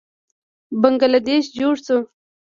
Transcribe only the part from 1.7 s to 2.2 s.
شو.